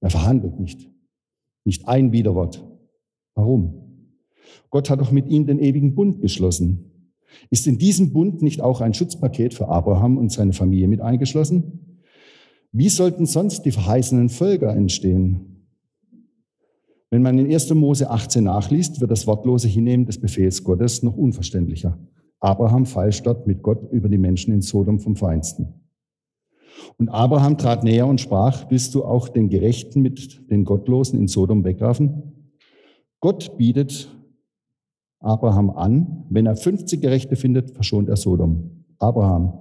Er 0.00 0.10
verhandelt 0.10 0.58
nicht. 0.58 0.88
Nicht 1.64 1.88
ein 1.88 2.12
Widerwort. 2.12 2.64
Warum? 3.34 3.82
Gott 4.70 4.88
hat 4.88 5.00
doch 5.00 5.10
mit 5.10 5.28
ihm 5.28 5.46
den 5.46 5.58
ewigen 5.58 5.94
Bund 5.94 6.20
geschlossen. 6.20 6.95
Ist 7.50 7.66
in 7.66 7.78
diesem 7.78 8.12
Bund 8.12 8.42
nicht 8.42 8.60
auch 8.60 8.80
ein 8.80 8.94
Schutzpaket 8.94 9.54
für 9.54 9.68
Abraham 9.68 10.18
und 10.18 10.32
seine 10.32 10.52
Familie 10.52 10.88
mit 10.88 11.00
eingeschlossen? 11.00 12.00
Wie 12.72 12.88
sollten 12.88 13.26
sonst 13.26 13.62
die 13.62 13.72
verheißenen 13.72 14.28
Völker 14.28 14.74
entstehen? 14.74 15.56
Wenn 17.10 17.22
man 17.22 17.38
in 17.38 17.50
1. 17.50 17.72
Mose 17.74 18.10
18 18.10 18.44
nachliest, 18.44 19.00
wird 19.00 19.10
das 19.10 19.26
wortlose 19.26 19.68
Hinnehmen 19.68 20.06
des 20.06 20.20
Befehls 20.20 20.64
Gottes 20.64 21.02
noch 21.02 21.16
unverständlicher. 21.16 21.98
Abraham 22.40 22.84
feilscht 22.84 23.26
dort 23.26 23.46
mit 23.46 23.62
Gott 23.62 23.90
über 23.92 24.08
die 24.08 24.18
Menschen 24.18 24.52
in 24.52 24.60
Sodom 24.60 24.98
vom 24.98 25.16
Feinsten. 25.16 25.74
Und 26.98 27.08
Abraham 27.08 27.58
trat 27.58 27.84
näher 27.84 28.06
und 28.06 28.20
sprach, 28.20 28.70
willst 28.70 28.94
du 28.94 29.04
auch 29.04 29.28
den 29.28 29.48
Gerechten 29.48 30.02
mit 30.02 30.50
den 30.50 30.64
Gottlosen 30.64 31.18
in 31.18 31.28
Sodom 31.28 31.64
wegwerfen? 31.64 32.32
Gott 33.20 33.56
bietet 33.56 34.14
Abraham 35.20 35.70
an, 35.70 36.24
wenn 36.30 36.46
er 36.46 36.56
50 36.56 37.00
Gerechte 37.00 37.36
findet, 37.36 37.72
verschont 37.72 38.08
er 38.08 38.16
Sodom. 38.16 38.84
Abraham, 38.98 39.52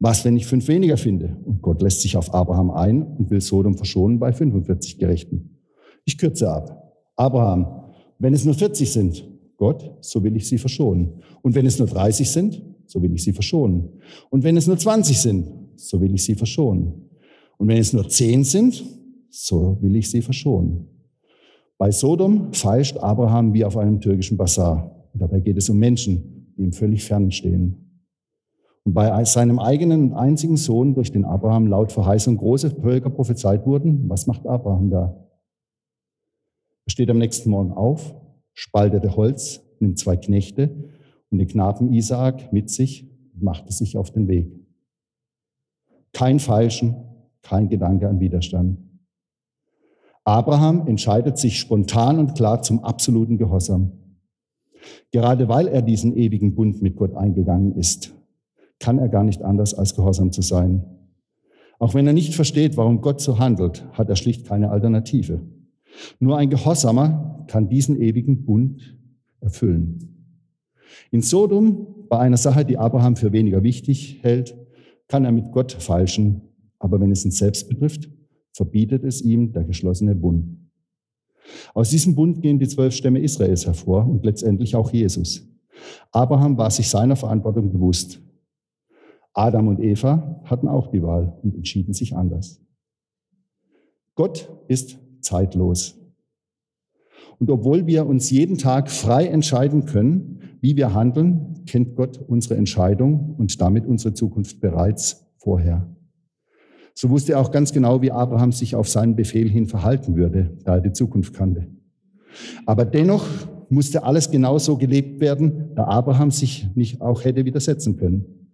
was, 0.00 0.24
wenn 0.24 0.36
ich 0.36 0.46
fünf 0.46 0.68
weniger 0.68 0.96
finde? 0.96 1.36
Und 1.44 1.62
Gott 1.62 1.82
lässt 1.82 2.00
sich 2.00 2.16
auf 2.16 2.34
Abraham 2.34 2.70
ein 2.70 3.02
und 3.02 3.30
will 3.30 3.40
Sodom 3.40 3.76
verschonen 3.76 4.18
bei 4.18 4.32
45 4.32 4.98
Gerechten. 4.98 5.60
Ich 6.04 6.18
kürze 6.18 6.50
ab. 6.50 6.92
Abraham, 7.16 7.84
wenn 8.18 8.34
es 8.34 8.44
nur 8.44 8.54
40 8.54 8.90
sind, 8.90 9.28
Gott, 9.56 9.98
so 10.00 10.22
will 10.22 10.36
ich 10.36 10.48
sie 10.48 10.58
verschonen. 10.58 11.22
Und 11.42 11.54
wenn 11.54 11.66
es 11.66 11.78
nur 11.78 11.88
30 11.88 12.30
sind, 12.30 12.62
so 12.86 13.02
will 13.02 13.14
ich 13.14 13.22
sie 13.22 13.32
verschonen. 13.32 13.88
Und 14.30 14.42
wenn 14.42 14.56
es 14.56 14.66
nur 14.66 14.76
20 14.76 15.18
sind, 15.18 15.48
so 15.76 16.00
will 16.00 16.14
ich 16.14 16.24
sie 16.24 16.34
verschonen. 16.34 17.08
Und 17.56 17.68
wenn 17.68 17.78
es 17.78 17.92
nur 17.92 18.08
zehn 18.08 18.44
sind, 18.44 18.84
so 19.30 19.78
will 19.80 19.96
ich 19.96 20.10
sie 20.10 20.22
verschonen. 20.22 20.88
Bei 21.78 21.90
Sodom 21.90 22.52
feilscht 22.52 22.96
Abraham 22.98 23.52
wie 23.52 23.64
auf 23.64 23.76
einem 23.76 24.00
türkischen 24.00 24.36
Bazar. 24.36 25.03
Und 25.14 25.20
dabei 25.20 25.40
geht 25.40 25.56
es 25.56 25.70
um 25.70 25.78
Menschen, 25.78 26.52
die 26.58 26.64
ihm 26.64 26.72
völlig 26.72 27.04
fern 27.04 27.30
stehen. 27.30 28.02
Und 28.84 28.92
bei 28.92 29.24
seinem 29.24 29.58
eigenen 29.58 30.10
und 30.10 30.14
einzigen 30.14 30.58
Sohn, 30.58 30.94
durch 30.94 31.10
den 31.10 31.24
Abraham 31.24 31.68
laut 31.68 31.90
Verheißung 31.90 32.36
große 32.36 32.70
Völker 32.70 33.08
prophezeit 33.08 33.64
wurden, 33.64 34.08
was 34.10 34.26
macht 34.26 34.46
Abraham 34.46 34.90
da? 34.90 35.16
Er 36.86 36.90
steht 36.90 37.08
am 37.08 37.18
nächsten 37.18 37.48
Morgen 37.48 37.72
auf, 37.72 38.14
spaltete 38.52 39.16
Holz, 39.16 39.62
nimmt 39.80 39.98
zwei 39.98 40.16
Knechte 40.18 40.90
und 41.30 41.38
den 41.38 41.48
Knaben 41.48 41.94
Isaak 41.94 42.52
mit 42.52 42.68
sich 42.68 43.08
und 43.32 43.42
machte 43.42 43.72
sich 43.72 43.96
auf 43.96 44.10
den 44.10 44.28
Weg. 44.28 44.52
Kein 46.12 46.38
Falschen, 46.38 46.96
kein 47.40 47.70
Gedanke 47.70 48.08
an 48.08 48.20
Widerstand. 48.20 48.78
Abraham 50.24 50.86
entscheidet 50.86 51.38
sich 51.38 51.58
spontan 51.58 52.18
und 52.18 52.34
klar 52.34 52.62
zum 52.62 52.84
absoluten 52.84 53.38
Gehorsam. 53.38 53.92
Gerade 55.10 55.48
weil 55.48 55.68
er 55.68 55.82
diesen 55.82 56.16
ewigen 56.16 56.54
Bund 56.54 56.82
mit 56.82 56.96
Gott 56.96 57.14
eingegangen 57.14 57.76
ist, 57.76 58.14
kann 58.78 58.98
er 58.98 59.08
gar 59.08 59.24
nicht 59.24 59.42
anders 59.42 59.74
als 59.74 59.94
gehorsam 59.94 60.32
zu 60.32 60.42
sein. 60.42 60.84
Auch 61.78 61.94
wenn 61.94 62.06
er 62.06 62.12
nicht 62.12 62.34
versteht, 62.34 62.76
warum 62.76 63.00
Gott 63.00 63.20
so 63.20 63.38
handelt, 63.38 63.84
hat 63.92 64.08
er 64.08 64.16
schlicht 64.16 64.46
keine 64.46 64.70
Alternative. 64.70 65.40
Nur 66.18 66.38
ein 66.38 66.50
Gehorsamer 66.50 67.44
kann 67.48 67.68
diesen 67.68 68.00
ewigen 68.00 68.44
Bund 68.44 68.98
erfüllen. 69.40 70.28
In 71.10 71.22
Sodom, 71.22 72.06
bei 72.08 72.18
einer 72.18 72.36
Sache, 72.36 72.64
die 72.64 72.78
Abraham 72.78 73.16
für 73.16 73.32
weniger 73.32 73.62
wichtig 73.62 74.20
hält, 74.22 74.56
kann 75.08 75.24
er 75.24 75.32
mit 75.32 75.52
Gott 75.52 75.72
falschen, 75.72 76.42
aber 76.78 77.00
wenn 77.00 77.10
es 77.10 77.24
ihn 77.24 77.30
selbst 77.30 77.68
betrifft, 77.68 78.10
verbietet 78.52 79.04
es 79.04 79.22
ihm 79.22 79.52
der 79.52 79.64
geschlossene 79.64 80.14
Bund. 80.14 80.63
Aus 81.74 81.90
diesem 81.90 82.14
Bund 82.14 82.40
gehen 82.42 82.58
die 82.58 82.68
zwölf 82.68 82.94
Stämme 82.94 83.20
Israels 83.20 83.66
hervor 83.66 84.06
und 84.06 84.24
letztendlich 84.24 84.76
auch 84.76 84.92
Jesus. 84.92 85.46
Abraham 86.12 86.56
war 86.56 86.70
sich 86.70 86.88
seiner 86.88 87.16
Verantwortung 87.16 87.72
bewusst. 87.72 88.20
Adam 89.32 89.68
und 89.68 89.80
Eva 89.80 90.40
hatten 90.44 90.68
auch 90.68 90.88
die 90.88 91.02
Wahl 91.02 91.36
und 91.42 91.54
entschieden 91.54 91.92
sich 91.92 92.16
anders. 92.16 92.60
Gott 94.14 94.48
ist 94.68 94.98
zeitlos. 95.20 96.00
Und 97.40 97.50
obwohl 97.50 97.86
wir 97.86 98.06
uns 98.06 98.30
jeden 98.30 98.58
Tag 98.58 98.90
frei 98.90 99.26
entscheiden 99.26 99.86
können, 99.86 100.58
wie 100.60 100.76
wir 100.76 100.94
handeln, 100.94 101.64
kennt 101.66 101.96
Gott 101.96 102.18
unsere 102.18 102.56
Entscheidung 102.56 103.34
und 103.36 103.60
damit 103.60 103.86
unsere 103.86 104.14
Zukunft 104.14 104.60
bereits 104.60 105.26
vorher. 105.36 105.94
So 106.94 107.10
wusste 107.10 107.32
er 107.32 107.40
auch 107.40 107.50
ganz 107.50 107.72
genau, 107.72 108.02
wie 108.02 108.12
Abraham 108.12 108.52
sich 108.52 108.76
auf 108.76 108.88
seinen 108.88 109.16
Befehl 109.16 109.48
hin 109.48 109.66
verhalten 109.66 110.16
würde, 110.16 110.56
da 110.64 110.76
er 110.76 110.80
die 110.80 110.92
Zukunft 110.92 111.34
kannte. 111.34 111.66
Aber 112.66 112.84
dennoch 112.84 113.26
musste 113.68 114.04
alles 114.04 114.30
genauso 114.30 114.76
gelebt 114.76 115.20
werden, 115.20 115.70
da 115.74 115.84
Abraham 115.84 116.30
sich 116.30 116.68
nicht 116.74 117.00
auch 117.00 117.24
hätte 117.24 117.44
widersetzen 117.44 117.96
können. 117.96 118.44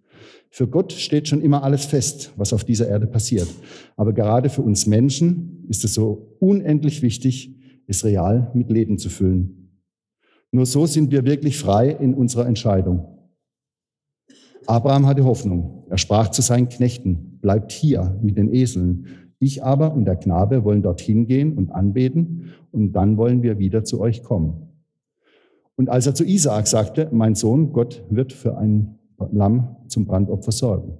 Für 0.49 0.67
Gott 0.67 0.91
steht 0.91 1.27
schon 1.27 1.41
immer 1.41 1.63
alles 1.63 1.85
fest, 1.85 2.33
was 2.35 2.51
auf 2.51 2.63
dieser 2.65 2.87
Erde 2.87 3.07
passiert. 3.07 3.47
Aber 3.95 4.11
gerade 4.11 4.49
für 4.49 4.63
uns 4.63 4.85
Menschen 4.85 5.65
ist 5.69 5.85
es 5.85 5.93
so 5.93 6.35
unendlich 6.39 7.01
wichtig, 7.01 7.55
es 7.87 8.03
real 8.03 8.51
mit 8.53 8.69
Leben 8.69 8.97
zu 8.97 9.09
füllen. 9.09 9.79
Nur 10.51 10.65
so 10.65 10.85
sind 10.85 11.11
wir 11.11 11.23
wirklich 11.23 11.57
frei 11.57 11.91
in 11.91 12.13
unserer 12.13 12.47
Entscheidung. 12.47 13.17
Abraham 14.67 15.05
hatte 15.05 15.23
Hoffnung. 15.23 15.85
Er 15.89 15.97
sprach 15.97 16.29
zu 16.29 16.41
seinen 16.41 16.67
Knechten, 16.67 17.30
bleibt 17.41 17.71
hier 17.71 18.17
mit 18.21 18.37
den 18.37 18.53
Eseln. 18.53 19.07
Ich 19.39 19.63
aber 19.63 19.93
und 19.93 20.05
der 20.05 20.15
Knabe 20.15 20.63
wollen 20.63 20.83
dorthin 20.83 21.25
gehen 21.25 21.57
und 21.57 21.71
anbeten 21.71 22.51
und 22.71 22.93
dann 22.93 23.17
wollen 23.17 23.41
wir 23.41 23.59
wieder 23.59 23.83
zu 23.83 23.99
euch 23.99 24.23
kommen. 24.23 24.67
Und 25.75 25.89
als 25.89 26.05
er 26.05 26.13
zu 26.13 26.23
Isaak 26.23 26.67
sagte, 26.67 27.09
mein 27.11 27.33
Sohn, 27.33 27.73
Gott 27.73 28.03
wird 28.09 28.33
für 28.33 28.57
ein 28.57 28.99
Lamm 29.31 29.75
zum 29.87 30.05
Brandopfer 30.05 30.51
sorgen. 30.51 30.97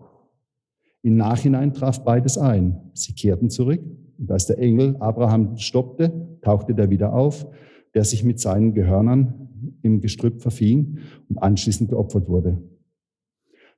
Im 1.04 1.18
Nachhinein 1.18 1.74
traf 1.74 2.04
beides 2.04 2.38
ein. 2.38 2.92
Sie 2.94 3.14
kehrten 3.14 3.50
zurück. 3.50 3.82
Und 4.20 4.32
als 4.32 4.46
der 4.46 4.60
Engel 4.60 4.96
Abraham 5.00 5.58
stoppte, 5.58 6.38
tauchte 6.42 6.76
der 6.76 6.90
wieder 6.92 7.14
auf, 7.14 7.48
der 7.96 8.04
sich 8.04 8.24
mit 8.24 8.40
seinen 8.40 8.74
Gehörnern 8.74 9.50
im 9.82 10.02
Gestrüpp 10.02 10.42
verfing 10.42 11.00
und 11.30 11.38
anschließend 11.40 11.90
geopfert 11.90 12.28
wurde. 12.28 12.62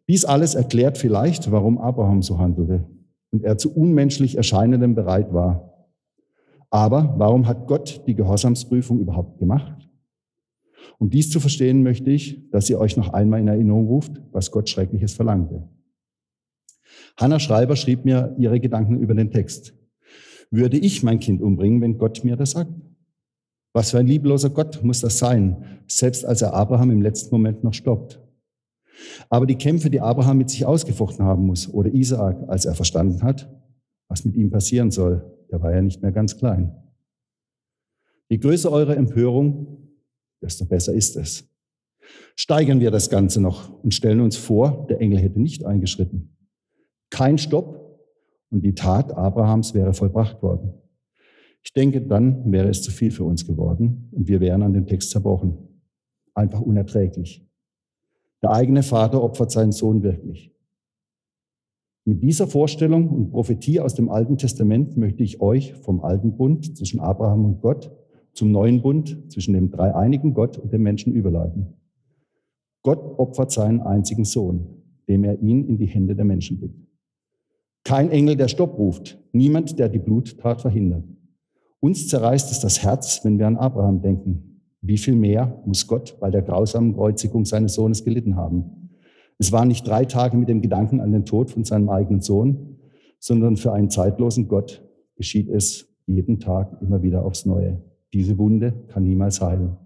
Dies 0.08 0.26
alles 0.26 0.56
erklärt 0.56 0.98
vielleicht, 0.98 1.52
warum 1.52 1.78
Abraham 1.78 2.22
so 2.22 2.38
handelte 2.40 2.86
und 3.32 3.44
er 3.44 3.58
zu 3.58 3.74
unmenschlich 3.76 4.36
Erscheinendem 4.36 4.96
bereit 4.96 5.34
war. 5.34 5.88
Aber 6.70 7.14
warum 7.18 7.48
hat 7.48 7.68
Gott 7.68 8.04
die 8.08 8.16
Gehorsamsprüfung 8.16 9.00
überhaupt 9.00 9.40
gemacht? 9.40 9.90
Um 11.00 11.10
dies 11.10 11.30
zu 11.30 11.40
verstehen, 11.40 11.84
möchte 11.84 12.10
ich, 12.12 12.50
dass 12.52 12.70
ihr 12.70 12.80
euch 12.80 12.98
noch 12.98 13.14
einmal 13.14 13.40
in 13.40 13.48
Erinnerung 13.48 13.88
ruft, 13.88 14.22
was 14.32 14.52
Gott 14.52 14.70
Schreckliches 14.70 15.14
verlangte. 15.14 15.68
Hannah 17.18 17.40
Schreiber 17.40 17.76
schrieb 17.76 18.06
mir 18.06 18.36
ihre 18.38 18.60
Gedanken 18.60 19.00
über 19.00 19.14
den 19.14 19.32
Text. 19.32 19.74
Würde 20.52 20.78
ich 20.78 21.04
mein 21.04 21.20
Kind 21.20 21.42
umbringen, 21.42 21.82
wenn 21.82 21.98
Gott 21.98 22.24
mir 22.24 22.36
das 22.36 22.52
sagt? 22.52 22.72
Was 23.74 23.92
für 23.92 24.00
ein 24.00 24.08
liebloser 24.08 24.52
Gott 24.52 24.84
muss 24.84 25.02
das 25.02 25.18
sein, 25.18 25.82
selbst 25.88 26.26
als 26.26 26.42
er 26.42 26.54
Abraham 26.54 26.92
im 26.92 27.02
letzten 27.02 27.34
Moment 27.34 27.64
noch 27.64 27.74
stoppt. 27.74 28.20
Aber 29.30 29.46
die 29.46 29.58
Kämpfe, 29.58 29.90
die 29.90 30.02
Abraham 30.02 30.38
mit 30.38 30.50
sich 30.50 30.66
ausgefochten 30.66 31.26
haben 31.26 31.46
muss, 31.46 31.72
oder 31.72 31.94
Isaak, 31.94 32.38
als 32.48 32.66
er 32.66 32.76
verstanden 32.76 33.24
hat, 33.24 33.50
was 34.08 34.26
mit 34.26 34.36
ihm 34.36 34.52
passieren 34.52 34.92
soll, 34.92 35.24
der 35.52 35.62
war 35.62 35.74
ja 35.74 35.82
nicht 35.82 36.02
mehr 36.02 36.12
ganz 36.12 36.38
klein. 36.38 36.76
Je 38.30 38.38
größer 38.38 38.72
eure 38.72 38.96
Empörung, 38.96 39.78
desto 40.42 40.66
besser 40.66 40.94
ist 40.94 41.16
es. 41.16 41.50
Steigern 42.36 42.80
wir 42.80 42.92
das 42.92 43.10
Ganze 43.10 43.42
noch 43.42 43.72
und 43.84 43.94
stellen 43.94 44.20
uns 44.20 44.36
vor, 44.36 44.88
der 44.90 45.00
Engel 45.00 45.20
hätte 45.20 45.40
nicht 45.40 45.66
eingeschritten. 45.66 46.36
Kein 47.10 47.38
Stopp 47.38 48.00
und 48.50 48.64
die 48.64 48.76
Tat 48.76 49.14
Abrahams 49.14 49.74
wäre 49.74 49.94
vollbracht 49.94 50.42
worden. 50.42 50.74
Ich 51.64 51.74
denke, 51.74 52.02
dann 52.02 52.52
wäre 52.52 52.68
es 52.68 52.82
zu 52.82 52.92
viel 52.92 53.12
für 53.12 53.24
uns 53.24 53.46
geworden 53.46 54.10
und 54.12 54.28
wir 54.28 54.42
wären 54.42 54.64
an 54.64 54.74
dem 54.74 54.86
Text 54.86 55.12
zerbrochen. 55.12 55.58
Einfach 56.34 56.60
unerträglich. 56.60 57.48
Der 58.44 58.52
eigene 58.52 58.84
Vater 58.84 59.24
opfert 59.24 59.52
seinen 59.52 59.72
Sohn 59.72 60.04
wirklich. 60.04 60.52
Mit 62.06 62.22
dieser 62.22 62.48
Vorstellung 62.48 63.10
und 63.10 63.32
Prophetie 63.32 63.80
aus 63.80 63.96
dem 63.96 64.10
Alten 64.10 64.38
Testament 64.38 64.98
möchte 64.98 65.24
ich 65.24 65.40
euch 65.40 65.74
vom 65.74 66.02
alten 66.02 66.36
Bund 66.36 66.78
zwischen 66.78 67.00
Abraham 67.00 67.46
und 67.46 67.62
Gott 67.62 67.92
zum 68.34 68.52
neuen 68.52 68.82
Bund 68.82 69.32
zwischen 69.32 69.54
dem 69.54 69.72
dreieinigen 69.72 70.34
Gott 70.34 70.58
und 70.58 70.74
dem 70.74 70.84
Menschen 70.84 71.14
überleiten. 71.14 71.74
Gott 72.82 73.00
opfert 73.18 73.52
seinen 73.52 73.80
einzigen 73.80 74.26
Sohn, 74.26 74.68
dem 75.08 75.24
er 75.24 75.40
ihn 75.42 75.66
in 75.66 75.78
die 75.78 75.86
Hände 75.86 76.16
der 76.16 76.26
Menschen 76.26 76.60
gibt. 76.60 76.76
Kein 77.86 78.10
Engel, 78.10 78.36
der 78.36 78.50
Stopp 78.50 78.78
ruft, 78.78 79.18
niemand, 79.32 79.80
der 79.80 79.88
die 79.88 80.00
Bluttat 80.00 80.62
verhindert. 80.62 81.06
Uns 81.80 82.10
zerreißt 82.10 82.52
es 82.52 82.60
das 82.60 82.84
Herz, 82.84 83.24
wenn 83.24 83.40
wir 83.40 83.48
an 83.48 83.58
Abraham 83.58 84.02
denken. 84.02 84.53
Wie 84.86 84.98
viel 84.98 85.16
mehr 85.16 85.64
muss 85.66 85.88
Gott 85.88 86.18
bei 86.20 86.30
der 86.30 86.42
grausamen 86.42 86.94
Kreuzigung 86.94 87.46
seines 87.46 87.76
Sohnes 87.76 88.04
gelitten 88.04 88.36
haben? 88.36 88.90
Es 89.40 89.54
waren 89.54 89.70
nicht 89.70 89.88
drei 89.88 90.04
Tage 90.04 90.36
mit 90.36 90.50
dem 90.50 90.62
Gedanken 90.62 91.00
an 91.00 91.14
den 91.14 91.24
Tod 91.24 91.50
von 91.50 91.64
seinem 91.64 91.88
eigenen 91.90 92.20
Sohn, 92.20 92.80
sondern 93.18 93.56
für 93.56 93.72
einen 93.72 93.90
zeitlosen 93.90 94.50
Gott 94.50 94.84
geschieht 95.16 95.48
es 95.48 95.88
jeden 96.06 96.42
Tag 96.42 96.82
immer 96.82 97.02
wieder 97.02 97.24
aufs 97.24 97.46
Neue. 97.46 97.82
Diese 98.12 98.38
Wunde 98.38 98.74
kann 98.90 99.06
niemals 99.06 99.40
heilen. 99.40 99.78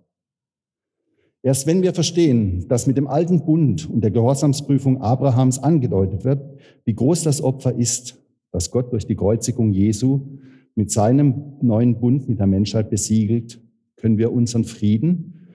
Erst 1.44 1.68
wenn 1.68 1.84
wir 1.84 1.94
verstehen, 1.94 2.68
dass 2.68 2.88
mit 2.88 2.98
dem 2.98 3.06
alten 3.06 3.46
Bund 3.46 3.88
und 3.88 4.02
der 4.02 4.10
Gehorsamsprüfung 4.10 5.00
Abrahams 5.00 5.60
angedeutet 5.60 6.26
wird, 6.26 6.42
wie 6.86 6.96
groß 6.96 7.22
das 7.22 7.44
Opfer 7.44 7.76
ist, 7.76 8.18
das 8.52 8.72
Gott 8.72 8.92
durch 8.92 9.06
die 9.06 9.16
Kreuzigung 9.16 9.74
Jesu 9.74 10.40
mit 10.74 10.90
seinem 10.90 11.54
neuen 11.62 12.00
Bund 12.00 12.28
mit 12.28 12.40
der 12.40 12.48
Menschheit 12.48 12.90
besiegelt, 12.90 13.62
können 13.98 14.18
wir 14.18 14.32
unseren 14.32 14.64
Frieden 14.64 15.48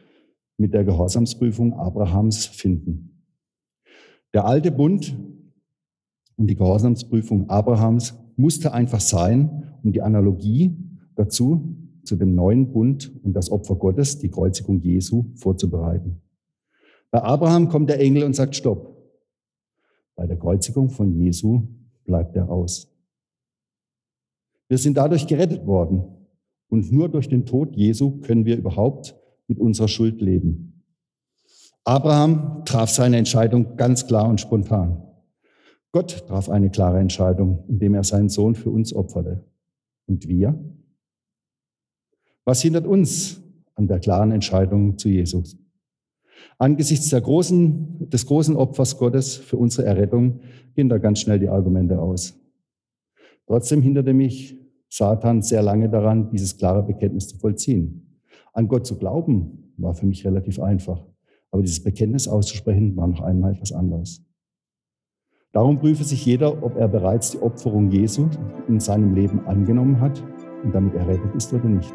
mit 0.58 0.74
der 0.74 0.84
Gehorsamsprüfung 0.84 1.74
Abrahams 1.74 2.46
finden. 2.46 3.24
Der 4.34 4.44
alte 4.44 4.70
Bund 4.70 5.16
und 6.36 6.46
die 6.48 6.56
Gehorsamsprüfung 6.56 7.48
Abrahams 7.48 8.14
musste 8.36 8.72
einfach 8.72 9.00
sein, 9.00 9.74
um 9.82 9.92
die 9.92 10.02
Analogie 10.02 10.76
dazu 11.14 11.76
zu 12.04 12.16
dem 12.16 12.34
neuen 12.34 12.72
Bund 12.72 13.12
und 13.22 13.34
das 13.34 13.50
Opfer 13.50 13.76
Gottes, 13.76 14.18
die 14.18 14.30
Kreuzigung 14.30 14.80
Jesu, 14.80 15.26
vorzubereiten. 15.36 16.20
Bei 17.10 17.22
Abraham 17.22 17.68
kommt 17.68 17.90
der 17.90 18.00
Engel 18.00 18.24
und 18.24 18.34
sagt 18.34 18.56
Stopp. 18.56 18.96
Bei 20.16 20.26
der 20.26 20.38
Kreuzigung 20.38 20.90
von 20.90 21.12
Jesu 21.12 21.68
bleibt 22.04 22.36
er 22.36 22.50
aus. 22.50 22.88
Wir 24.68 24.78
sind 24.78 24.96
dadurch 24.96 25.26
gerettet 25.26 25.66
worden. 25.66 26.21
Und 26.72 26.90
nur 26.90 27.10
durch 27.10 27.28
den 27.28 27.44
Tod 27.44 27.76
Jesu 27.76 28.22
können 28.22 28.46
wir 28.46 28.56
überhaupt 28.56 29.14
mit 29.46 29.58
unserer 29.58 29.88
Schuld 29.88 30.22
leben. 30.22 30.82
Abraham 31.84 32.64
traf 32.64 32.88
seine 32.88 33.18
Entscheidung 33.18 33.76
ganz 33.76 34.06
klar 34.06 34.26
und 34.26 34.40
spontan. 34.40 35.06
Gott 35.92 36.26
traf 36.28 36.48
eine 36.48 36.70
klare 36.70 36.98
Entscheidung, 36.98 37.62
indem 37.68 37.92
er 37.92 38.04
seinen 38.04 38.30
Sohn 38.30 38.54
für 38.54 38.70
uns 38.70 38.94
opferte. 38.94 39.44
Und 40.06 40.26
wir? 40.28 40.58
Was 42.46 42.62
hindert 42.62 42.86
uns 42.86 43.42
an 43.74 43.86
der 43.86 44.00
klaren 44.00 44.32
Entscheidung 44.32 44.96
zu 44.96 45.10
Jesus? 45.10 45.58
Angesichts 46.56 47.10
großen, 47.10 48.08
des 48.08 48.24
großen 48.24 48.56
Opfers 48.56 48.96
Gottes 48.96 49.36
für 49.36 49.58
unsere 49.58 49.86
Errettung 49.86 50.40
gehen 50.74 50.88
da 50.88 50.96
ganz 50.96 51.20
schnell 51.20 51.38
die 51.38 51.50
Argumente 51.50 52.00
aus. 52.00 52.34
Trotzdem 53.46 53.82
hinderte 53.82 54.14
mich 54.14 54.61
Satan 54.94 55.40
sehr 55.40 55.62
lange 55.62 55.88
daran, 55.88 56.28
dieses 56.28 56.58
klare 56.58 56.82
Bekenntnis 56.82 57.26
zu 57.26 57.38
vollziehen. 57.38 58.20
An 58.52 58.68
Gott 58.68 58.86
zu 58.86 58.98
glauben 58.98 59.72
war 59.78 59.94
für 59.94 60.04
mich 60.04 60.26
relativ 60.26 60.60
einfach, 60.60 61.02
aber 61.50 61.62
dieses 61.62 61.82
Bekenntnis 61.82 62.28
auszusprechen 62.28 62.94
war 62.94 63.06
noch 63.06 63.22
einmal 63.22 63.52
etwas 63.52 63.72
anderes. 63.72 64.22
Darum 65.52 65.78
prüfe 65.78 66.04
sich 66.04 66.26
jeder, 66.26 66.62
ob 66.62 66.76
er 66.76 66.88
bereits 66.88 67.30
die 67.30 67.40
Opferung 67.40 67.90
Jesu 67.90 68.28
in 68.68 68.80
seinem 68.80 69.14
Leben 69.14 69.46
angenommen 69.46 69.98
hat 69.98 70.22
und 70.62 70.74
damit 70.74 70.94
errettet 70.94 71.34
ist 71.34 71.54
oder 71.54 71.70
nicht. 71.70 71.94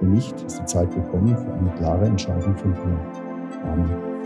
Wenn 0.00 0.10
nicht, 0.10 0.34
ist 0.42 0.58
die 0.58 0.64
Zeit 0.64 0.92
gekommen 0.92 1.36
für 1.36 1.54
eine 1.54 1.70
klare 1.74 2.06
Entscheidung 2.06 2.56
von 2.56 2.72
dir. 2.72 2.98
Amen. 3.62 4.20